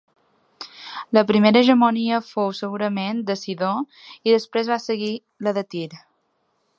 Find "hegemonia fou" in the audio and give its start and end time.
1.65-2.49